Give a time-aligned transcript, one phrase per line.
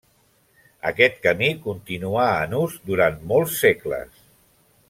[0.91, 4.29] Aquest camí continuà en ús durant molts segles.